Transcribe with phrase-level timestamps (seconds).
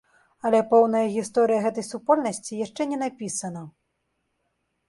[0.49, 3.61] Але поўная гісторыя гэтай супольнасці яшчэ не напісана.